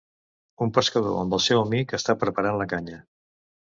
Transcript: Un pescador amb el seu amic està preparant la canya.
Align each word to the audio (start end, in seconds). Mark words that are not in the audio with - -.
Un 0.65 0.71
pescador 0.77 1.19
amb 1.25 1.37
el 1.39 1.43
seu 1.49 1.61
amic 1.65 1.95
està 1.99 2.17
preparant 2.25 2.59
la 2.63 2.71
canya. 2.73 2.99